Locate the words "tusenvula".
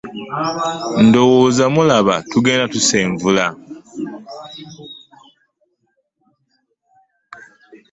2.73-3.45